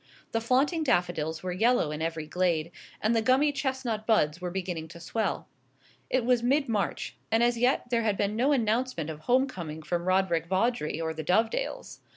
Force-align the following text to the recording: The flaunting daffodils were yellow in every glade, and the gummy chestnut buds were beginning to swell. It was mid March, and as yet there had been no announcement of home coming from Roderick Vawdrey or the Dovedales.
The 0.31 0.41
flaunting 0.41 0.81
daffodils 0.81 1.43
were 1.43 1.51
yellow 1.51 1.91
in 1.91 2.01
every 2.01 2.25
glade, 2.25 2.71
and 3.03 3.15
the 3.15 3.21
gummy 3.21 3.51
chestnut 3.51 4.07
buds 4.07 4.41
were 4.41 4.49
beginning 4.49 4.87
to 4.87 4.99
swell. 4.99 5.47
It 6.09 6.25
was 6.25 6.41
mid 6.41 6.67
March, 6.67 7.17
and 7.31 7.43
as 7.43 7.55
yet 7.55 7.91
there 7.91 8.01
had 8.01 8.17
been 8.17 8.35
no 8.35 8.51
announcement 8.51 9.11
of 9.11 9.19
home 9.19 9.45
coming 9.45 9.83
from 9.83 10.05
Roderick 10.07 10.47
Vawdrey 10.47 10.99
or 10.99 11.13
the 11.13 11.23
Dovedales. 11.23 11.99